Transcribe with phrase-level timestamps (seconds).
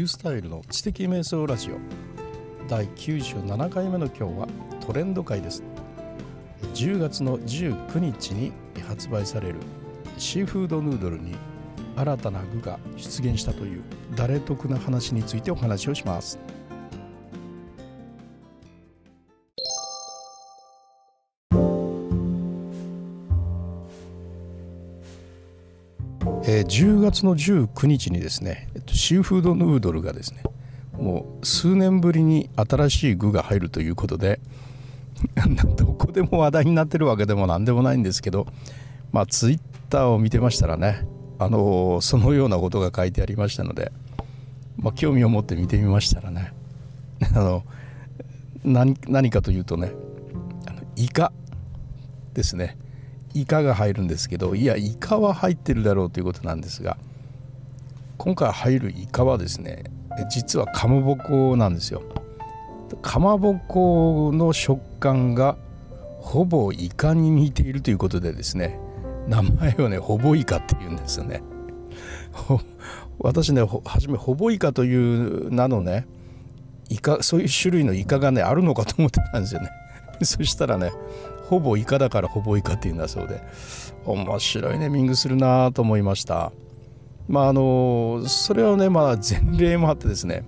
[0.00, 1.74] ュースタイルの知的瞑想ラジオ。
[2.66, 4.48] 第97回目の今日は
[4.80, 5.62] トレンド会です。
[6.74, 8.52] 10月の19日に
[8.88, 9.56] 発売される
[10.16, 11.34] シーフードヌードルに
[11.94, 13.82] 新たな具が出現したという
[14.16, 16.38] 誰得な話についてお話をします。
[26.44, 30.42] えー、10月の19日にですねシーフードヌードルがですね
[30.92, 34.40] もう数年ぶりに新しい具が入るということで
[35.76, 38.46] どこでも話題になってるわけでも何でもないんですけど
[39.12, 41.06] まあツイッターを見てましたらね
[41.38, 43.92] あのそのようなことが書いてありましたので、
[44.76, 46.52] まあ、興味を持って見てみましたらね
[47.34, 47.64] あの
[48.64, 49.92] 何何かというとね
[50.66, 51.32] あのイカ
[52.34, 52.78] ですね。
[53.34, 56.96] イカが入るんですけどいやイカは入ってるだろうということなんですが
[58.18, 59.84] 今回入るイカはですね
[60.30, 62.02] 実はかまぼこなんですよ。
[63.00, 65.56] かまぼこの食感が
[66.20, 68.78] ほぼイカに似ているということでですね
[69.26, 71.42] 名前をねほぼイカって言うんですよね。
[73.18, 76.06] 私ね初めほぼイカという名のね
[76.90, 79.70] イカそういう種類のイカがねあるのかと思ってたんですよね。
[80.22, 80.92] そしたらね
[81.52, 83.42] ほぼイカだからほぼイカっていうんだそうで。
[84.06, 86.50] 面白いネーミングするなと思いました。
[87.28, 90.44] まああのそれはねまあ前例もあってですね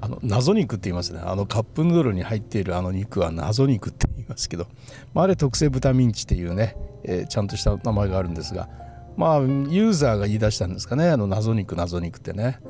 [0.00, 1.20] あの謎肉って言いますね。
[1.24, 4.68] あのカップヌードルに入っているあの肉は謎肉って言いますけど、
[5.12, 8.68] まあ、あれ特製豚ミンチっていうね、えー、ちゃんとした名前があるんですが
[9.16, 12.60] まあユーザーが言い出したんですかねあの謎肉謎肉ってね。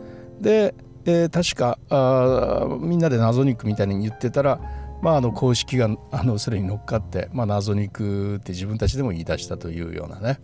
[0.40, 4.58] で、えー、確かあみんなで謎肉みたいに言ってたら
[5.02, 10.38] まあ、あの公式が あのそれに乗っかって、まあ、謎肉って自分たちでも言い出したというようなね。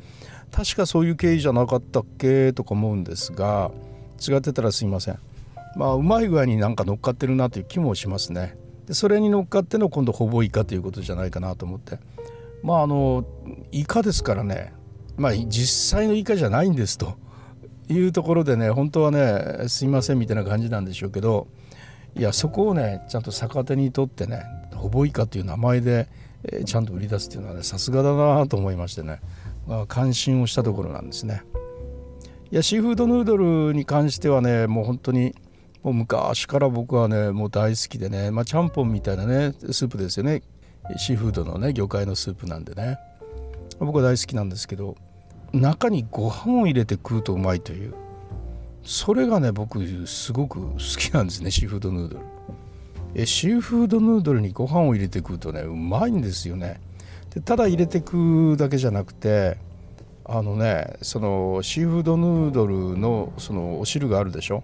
[0.51, 2.53] 確かそういう経緯じゃなかったっけ？
[2.53, 3.71] とか思うんですが
[4.27, 5.19] 違ってたらすいません。
[5.77, 8.57] まあうまい具合になんか乗っかってるなという気もしますね。
[8.87, 11.99] でそれに乗っかっての今度ほぼイカということじゃないかなと思って。
[12.63, 13.25] まああの
[13.71, 14.73] イカですからね。
[15.17, 17.15] まあ実際のイカじゃないんですと。
[17.91, 21.49] いうところでね本当はねすいませんみたいな感じなんでしょうけど
[22.19, 24.43] いやそこをねちゃんと逆手にとってね
[24.75, 26.09] ほぼイカという名前で、
[26.45, 29.21] えー、ちゃんと売り出すっていうのはねさすがだなと思いましてね、
[29.69, 31.43] まあ、感心をしたところなんですね。
[32.51, 35.35] いやシーフードヌードルに関してはねもう本当に
[35.83, 40.43] もう昔から僕はねもう大好きでねまちゃんぽんみたいなねスープですよね。
[40.97, 42.99] シーフードのね魚介のスープなんでね。
[43.79, 44.97] 僕は大好きなんですけど
[45.53, 47.95] 中にご飯を入れて食うとうまいという。
[48.83, 52.25] それがね僕すごく好きなんですねシーフードヌードル。
[53.15, 56.81] えシーフードヌードルにご飯を入れて食うとねうまいんですよね。
[57.35, 59.59] でただ入れて食うだけじゃなくて
[60.25, 64.63] あのねそのシーフードヌードルのそのお汁があるでしょ？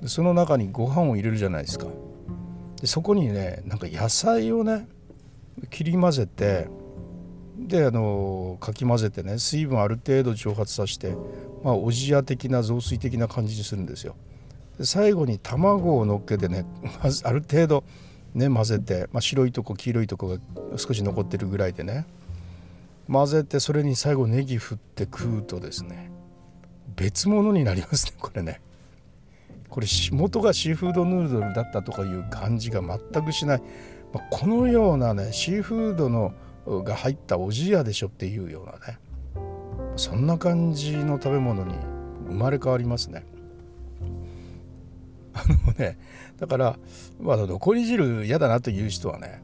[0.00, 1.86] でその中にご飯を入れるじゃないですか。
[2.80, 4.88] でそこにねなんか野菜をね
[5.70, 6.68] 切り混ぜて
[7.58, 11.14] であのかき混ぜてね水分ある程度蒸発させて、
[11.62, 14.14] まあ、おじや的な雑炊的な感じにするんですよ。
[14.78, 16.64] で最後に卵をのっけてね
[17.24, 17.84] ある程度
[18.34, 20.38] ね混ぜて、まあ、白いとこ黄色いとこが
[20.76, 22.06] 少し残ってるぐらいでね
[23.10, 26.10] 混ぜてそれに最後ネギ振って食うとですね
[26.94, 28.60] 別物になりますねこれね。
[29.68, 33.62] これ元がシーフードヌードルだったとかいう感じが全くしない、
[34.12, 36.32] まあ、このようなねシーフードの
[36.66, 38.98] が入ったおじやでしょっていうようなね
[39.98, 41.74] そんな感じの食べ物に
[42.28, 43.24] 生まれ変わりますね。
[45.34, 45.98] あのね
[46.38, 46.78] だから、
[47.20, 49.42] まあ、残り汁嫌だなという人はね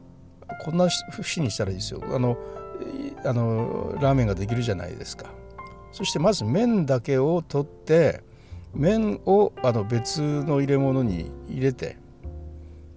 [0.63, 2.01] こんな節にしたらいいですよ。
[2.09, 2.37] あの
[3.25, 5.29] あのラーメンができるじゃないですか。
[5.91, 8.23] そしてまず麺だけを取って
[8.73, 11.97] 麺をあの別の入れ物に入れて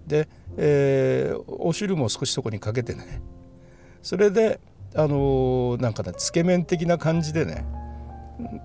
[0.07, 3.21] で、えー、お汁も少しそこにかけてね。
[4.03, 4.61] それで
[4.95, 7.65] あの、なんかねつけ麺的な感じでね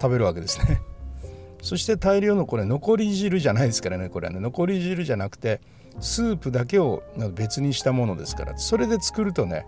[0.02, 0.82] 食べるわけですね。
[1.62, 4.40] そして大量のこれ残り汁じゃないですからねこれはね。
[4.40, 5.62] 残り汁じゃなくて
[6.00, 7.04] スープだけを
[7.36, 8.58] 別にしたものですから。
[8.58, 9.66] それで作るとね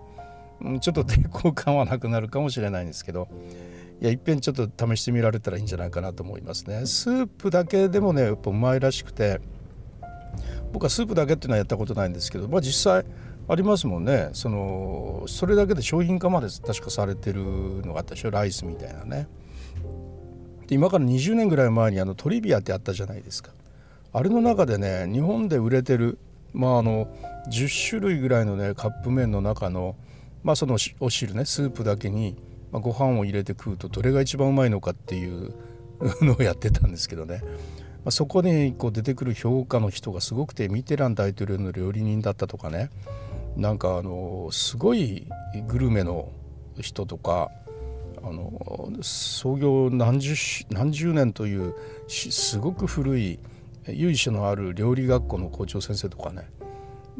[0.81, 3.27] ちょっと抵抗感はなくなるかもしれないんですけど
[4.01, 6.85] いやいっぺんちょっと試してみられたらいいんじゃないかなと思いますね。
[6.85, 9.39] スープだけでもねやっぱうまいらしくて
[10.73, 13.05] 僕はスープだけっていうのはやったことないんですけどまあ実際
[13.47, 14.29] ありますもんね。
[14.33, 17.43] そのそれだけで商品化まで確かされてる
[17.85, 18.31] のがあったでしょ？
[18.31, 19.27] ライスみたいなね。
[20.67, 23.51] で今から20年ぐらい前にあのトリビアってあったじゃないですか。
[24.13, 26.17] あれの中でね日本で売れてる
[26.53, 27.07] まああの
[27.49, 29.95] 10種類ぐらいのねカップ麺の中の
[30.43, 32.37] まあそのお汁ねスープだけに、
[32.71, 35.53] ご飯を入れて食うとどれが一番うまいのかっていう
[36.21, 37.41] のをやってたんですけどね。
[38.05, 42.89] あ、そこにこう出てくる評価の人がすごくてミテラン大統領の料理人だったとかね。
[43.55, 45.27] なんかあのすごい
[45.67, 46.31] グルメの
[46.81, 47.49] 人とか
[48.21, 50.35] あの創業何十
[50.69, 51.75] 何十年という
[52.07, 53.39] すごく古い
[53.87, 56.49] 由緒のある料理学校の校長先生とかね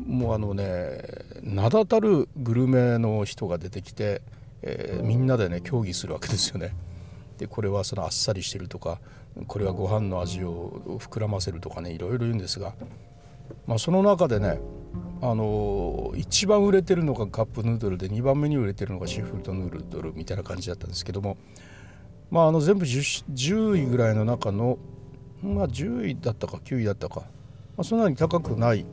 [0.08, 1.02] もうあのね
[1.42, 4.22] 名だたるグルメの人が出てきて、
[4.62, 6.76] えー、みんなでね協議するわけですよね。
[7.38, 9.00] でこれはそのあっさりしてるとか
[9.48, 12.74] これはご飯の味を膨らませるとかねいろいろ言うんですが、
[13.68, 14.60] まあ、その中でね
[15.22, 21.38] あの一番売れてるのがカップヌードルで2番目に売れてるのがシーフードヌードルみたいな感じだったんですけども、
[22.30, 24.78] まあ、あの全部 10, 10位ぐらいの中の、
[25.42, 27.26] まあ、10位だったか9位だったか、ま
[27.80, 28.86] あ、そんなに高くない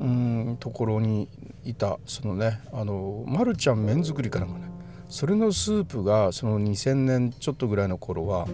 [0.00, 1.28] うんところに
[1.64, 4.66] いたそのねあのマルちゃん麺作りかなんかね。
[5.08, 8.48] それのスープがその2000年ちょっとぐらいの頃は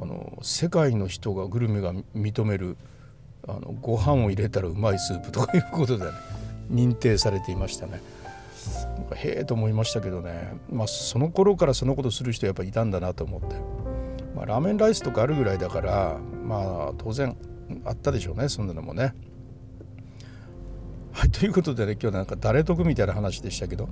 [0.00, 2.76] あの世界の人がグルメが認める
[3.48, 6.10] あのご飯を入れたらうまいスープとかいうことで、ね、
[6.70, 8.00] 認定されていましたね。
[9.14, 13.54] へえと思いましたけどね、まあ、その頃からそのことする人やっぱいたんだなと思って、
[14.34, 17.36] まあ、ラーメンライスとかあるぐらいだからまあ当然
[17.84, 19.14] あったでしょうねそんなのもね。
[21.12, 23.86] はい、ということでね今日なんか誰得みたいな話でしたけど、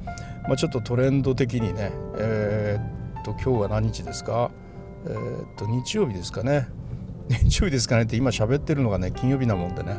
[0.48, 4.50] まあ、ちょっとトレンド的にねえー、っと今日は何日ですか？
[5.06, 6.68] えー、っと日曜日ですかね
[7.28, 9.98] 日曜日ですかねって今喋ってるのがね金曜日なもんでね、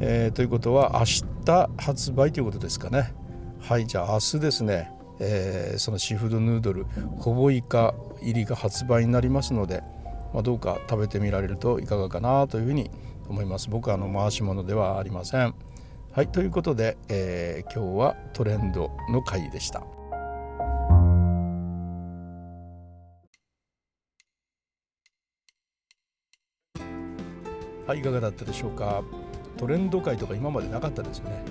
[0.00, 1.04] えー、ということは明
[1.44, 3.12] 日発売ということですかね。
[3.60, 6.86] はいじゃあ明日ですね、えー、そのシーフードヌードル
[7.18, 9.82] ほぼイカ入りが発売になりますので、
[10.32, 12.90] まあ、どうか食べてみられるといかがかなというふうに
[13.28, 13.68] 思います。
[13.68, 15.54] 僕はあの回し物ではありません。
[16.12, 19.99] はいということで、えー、今日はトレンドの回でした。
[27.90, 29.02] はいいかがだったでしょうか？
[29.58, 31.42] トレンド界とか今までなかったですよね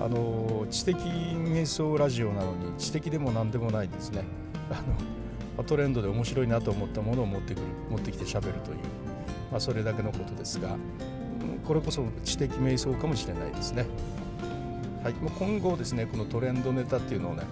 [0.00, 4.24] あの知的瞑想ラジオなのに知的でも何でもないですね
[4.70, 4.82] あ
[5.58, 8.78] のトレンドで面白いなと思ったものを持ってくる持ってきてしゃべるという、
[9.50, 10.78] まあ、それだけのことですが
[11.66, 13.84] これこそ知的瞑想かもしれないですね。
[15.02, 17.42] はい、もう今後ですねこのトレンドネタっていうのをね、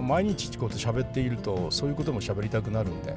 [0.00, 3.16] 毎日こう喋っているとそういうことも喋りたくなるんで、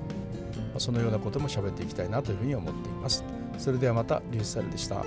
[0.80, 3.24] そのようなことも喋っていきたいなというふうに思っています。
[3.58, 5.04] それではまたリュースサルでした。